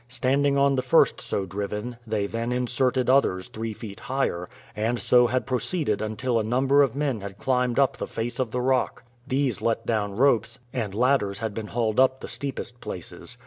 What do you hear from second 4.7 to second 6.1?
and so had proceeded